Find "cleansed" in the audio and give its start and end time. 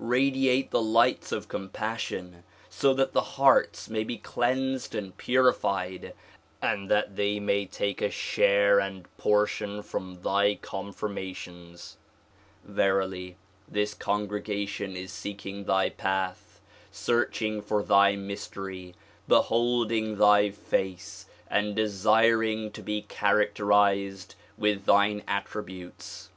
4.18-4.92